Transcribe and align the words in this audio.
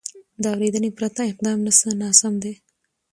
د 0.41 0.43
اورېدنې 0.53 0.89
پرته 0.97 1.21
اقدام 1.31 1.57
ناسم 2.01 2.33
دی. 2.43 2.53